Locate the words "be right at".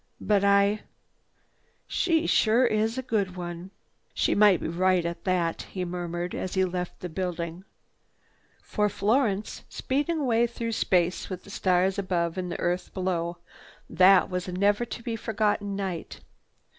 4.59-5.25